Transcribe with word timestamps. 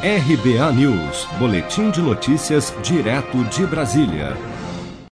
RBA 0.00 0.72
News, 0.74 1.24
Boletim 1.40 1.90
de 1.90 2.00
Notícias, 2.00 2.72
direto 2.84 3.42
de 3.46 3.66
Brasília. 3.66 4.28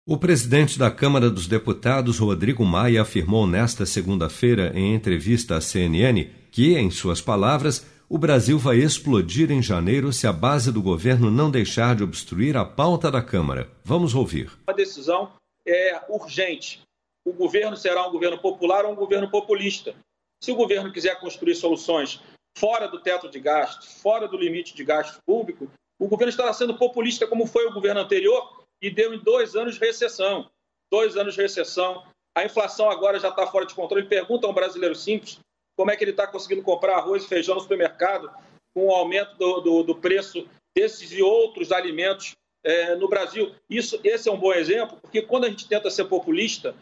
O 0.05 0.15
presidente 0.15 0.77
da 0.77 0.91
Câmara 0.91 1.27
dos 1.27 1.47
Deputados, 1.47 2.19
Rodrigo 2.19 2.63
Maia, 2.63 3.01
afirmou 3.01 3.47
nesta 3.47 3.83
segunda-feira, 3.83 4.71
em 4.75 4.93
entrevista 4.93 5.55
à 5.55 5.61
CNN, 5.61 6.29
que, 6.51 6.77
em 6.77 6.91
suas 6.91 7.19
palavras, 7.19 7.83
o 8.07 8.19
Brasil 8.19 8.59
vai 8.59 8.77
explodir 8.77 9.51
em 9.51 9.59
janeiro 9.59 10.13
se 10.13 10.27
a 10.27 10.31
base 10.31 10.71
do 10.71 10.83
governo 10.83 11.31
não 11.31 11.49
deixar 11.49 11.95
de 11.95 12.03
obstruir 12.03 12.55
a 12.55 12.63
pauta 12.63 13.09
da 13.09 13.23
Câmara. 13.23 13.67
Vamos 13.83 14.13
ouvir. 14.13 14.51
A 14.67 14.71
decisão 14.71 15.31
é 15.67 15.99
urgente. 16.09 16.81
O 17.25 17.33
governo 17.33 17.75
será 17.75 18.07
um 18.07 18.11
governo 18.11 18.37
popular 18.37 18.85
ou 18.85 18.91
um 18.91 18.95
governo 18.95 19.31
populista. 19.31 19.95
Se 20.43 20.51
o 20.51 20.55
governo 20.55 20.93
quiser 20.93 21.19
construir 21.19 21.55
soluções 21.55 22.21
fora 22.57 22.87
do 22.87 22.99
teto 22.99 23.29
de 23.29 23.39
gasto, 23.39 23.85
fora 23.99 24.27
do 24.27 24.37
limite 24.37 24.73
de 24.73 24.83
gasto 24.83 25.19
público, 25.25 25.69
o 25.99 26.07
governo 26.07 26.29
estará 26.29 26.53
sendo 26.53 26.77
populista 26.77 27.27
como 27.27 27.45
foi 27.45 27.65
o 27.65 27.73
governo 27.73 28.01
anterior 28.01 28.65
e 28.81 28.89
deu 28.89 29.13
em 29.13 29.19
dois 29.19 29.55
anos 29.55 29.75
de 29.75 29.79
recessão. 29.79 30.49
Dois 30.91 31.17
anos 31.17 31.35
de 31.35 31.41
recessão. 31.41 32.05
A 32.35 32.43
inflação 32.43 32.89
agora 32.89 33.19
já 33.19 33.29
está 33.29 33.47
fora 33.47 33.65
de 33.65 33.73
controle. 33.73 34.07
Pergunta 34.07 34.45
a 34.45 34.49
um 34.49 34.53
brasileiro 34.53 34.95
simples 34.95 35.39
como 35.77 35.91
é 35.91 35.95
que 35.95 36.03
ele 36.03 36.11
está 36.11 36.27
conseguindo 36.27 36.63
comprar 36.63 36.97
arroz 36.97 37.23
e 37.23 37.27
feijão 37.27 37.55
no 37.55 37.61
supermercado 37.61 38.31
com 38.73 38.87
o 38.87 38.91
aumento 38.91 39.35
do, 39.37 39.61
do, 39.61 39.83
do 39.83 39.95
preço 39.95 40.47
desses 40.75 41.11
e 41.11 41.21
outros 41.21 41.71
alimentos 41.71 42.33
é, 42.63 42.95
no 42.95 43.07
Brasil. 43.07 43.53
Isso, 43.69 43.99
esse 44.03 44.27
é 44.27 44.31
um 44.31 44.39
bom 44.39 44.53
exemplo, 44.53 44.97
porque 45.01 45.21
quando 45.21 45.45
a 45.45 45.49
gente 45.49 45.67
tenta 45.67 45.89
ser 45.89 46.05
populista 46.05 46.75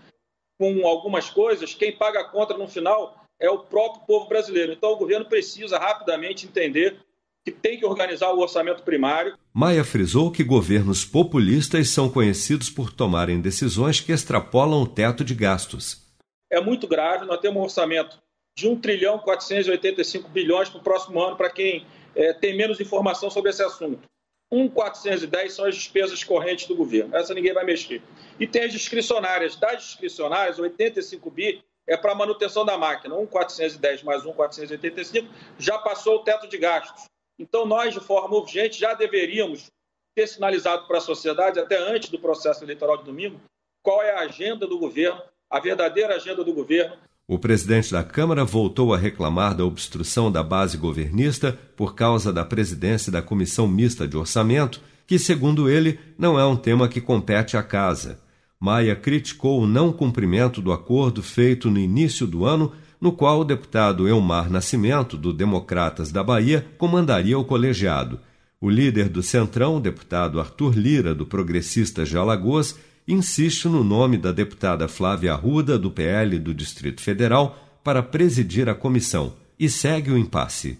com 0.60 0.88
algumas 0.88 1.30
coisas, 1.30 1.74
quem 1.74 1.96
paga 1.96 2.22
a 2.22 2.30
conta 2.30 2.58
no 2.58 2.68
final 2.68 3.23
é 3.44 3.50
o 3.50 3.60
próprio 3.60 4.06
povo 4.08 4.30
brasileiro. 4.30 4.72
Então, 4.72 4.94
o 4.94 4.96
governo 4.96 5.26
precisa 5.26 5.78
rapidamente 5.78 6.46
entender 6.48 6.96
que 7.44 7.52
tem 7.52 7.78
que 7.78 7.86
organizar 7.86 8.32
o 8.32 8.40
orçamento 8.40 8.84
primário. 8.84 9.38
Maia 9.54 9.84
frisou 9.84 10.32
que 10.32 10.46
governos 10.46 11.04
populistas 11.04 11.90
são 11.90 12.10
conhecidos 12.10 12.70
por 12.70 12.94
tomarem 12.94 13.42
decisões 13.42 14.00
que 14.00 14.14
extrapolam 14.14 14.82
o 14.82 14.88
teto 14.88 15.26
de 15.26 15.36
gastos. 15.36 16.02
É 16.50 16.62
muito 16.62 16.88
grave, 16.88 17.26
nós 17.26 17.42
temos 17.42 17.58
um 17.58 17.64
orçamento 17.64 18.18
de 18.58 18.66
1 18.66 18.80
trilhão 18.80 19.20
485 19.20 20.30
bilhões 20.30 20.70
para 20.70 20.80
o 20.80 20.84
próximo 20.84 21.22
ano, 21.22 21.36
para 21.36 21.50
quem 21.50 21.86
é, 22.16 22.32
tem 22.32 22.56
menos 22.56 22.80
informação 22.80 23.30
sobre 23.30 23.50
esse 23.50 23.62
assunto. 23.62 24.08
1,410 24.50 25.52
são 25.52 25.66
as 25.66 25.76
despesas 25.76 26.24
correntes 26.24 26.68
do 26.68 26.76
governo. 26.76 27.14
Essa 27.14 27.34
ninguém 27.34 27.54
vai 27.54 27.66
mexer. 27.66 28.02
E 28.40 28.48
tem 28.48 28.64
as 28.64 28.72
discricionárias. 28.72 29.56
Das 29.56 29.84
discricionárias, 29.84 30.60
85 30.60 31.30
bi 31.32 31.64
é 31.88 31.98
para 31.98 32.16
manutenção 32.16 32.66
da 32.66 32.78
máquina. 32.78 33.16
1,410 33.16 34.04
mais 34.04 34.24
1,485 34.24 35.28
já 35.58 35.78
passou 35.78 36.18
o 36.18 36.24
teto 36.24 36.48
de 36.48 36.58
gastos. 36.58 37.06
Então, 37.38 37.66
nós, 37.66 37.94
de 37.94 38.00
forma 38.00 38.36
urgente, 38.36 38.80
já 38.80 38.94
deveríamos 38.94 39.72
ter 40.16 40.28
sinalizado 40.28 40.88
para 40.88 41.00
a 41.00 41.02
sociedade, 41.02 41.60
até 41.60 41.78
antes 41.78 42.10
do 42.10 42.20
processo 42.20 42.64
eleitoral 42.64 42.98
de 42.98 43.04
domingo, 43.04 43.42
qual 43.82 44.02
é 44.02 44.12
a 44.12 44.22
agenda 44.22 44.68
do 44.68 44.78
governo, 44.78 45.22
a 45.50 45.60
verdadeira 45.60 46.16
agenda 46.16 46.44
do 46.44 46.54
governo. 46.54 46.96
O 47.28 47.40
presidente 47.40 47.92
da 47.92 48.04
Câmara 48.04 48.44
voltou 48.44 48.94
a 48.94 48.98
reclamar 48.98 49.56
da 49.56 49.66
obstrução 49.66 50.32
da 50.32 50.44
base 50.44 50.78
governista 50.78 51.58
por 51.76 51.96
causa 51.96 52.32
da 52.32 52.46
presidência 52.46 53.12
da 53.12 53.22
Comissão 53.22 53.68
Mista 53.68 54.08
de 54.08 54.16
Orçamento, 54.16 54.82
que, 55.08 55.18
segundo 55.18 55.70
ele, 55.70 56.00
não 56.18 56.40
é 56.40 56.46
um 56.46 56.56
tema 56.56 56.88
que 56.88 57.02
compete 57.02 57.58
à 57.58 57.64
Casa. 57.64 58.23
Maia 58.64 58.96
criticou 58.96 59.62
o 59.62 59.68
não 59.68 59.92
cumprimento 59.92 60.62
do 60.62 60.72
acordo 60.72 61.22
feito 61.22 61.70
no 61.70 61.78
início 61.78 62.26
do 62.26 62.46
ano, 62.46 62.72
no 63.00 63.12
qual 63.12 63.42
o 63.42 63.44
deputado 63.44 64.08
Elmar 64.08 64.50
Nascimento, 64.50 65.18
do 65.18 65.34
Democratas 65.34 66.14
da 66.14 66.24
Bahia, 66.24 66.66
comandaria 66.78 67.38
o 67.38 67.44
colegiado. 67.44 68.22
O 68.62 68.70
líder 68.70 69.10
do 69.10 69.22
Centrão, 69.22 69.82
deputado 69.82 70.40
Arthur 70.40 70.78
Lira, 70.78 71.14
do 71.14 71.26
Progressistas 71.26 72.08
de 72.08 72.16
Alagoas, 72.16 72.80
insiste 73.06 73.68
no 73.68 73.84
nome 73.84 74.18
da 74.18 74.32
deputada 74.32 74.88
Flávia 74.88 75.34
Arruda, 75.34 75.78
do 75.78 75.92
PL 75.92 76.40
do 76.40 76.54
Distrito 76.54 77.02
Federal, 77.02 77.82
para 77.84 78.02
presidir 78.02 78.70
a 78.70 78.74
comissão 78.74 79.34
e 79.60 79.68
segue 79.68 80.10
o 80.10 80.18
impasse. 80.18 80.80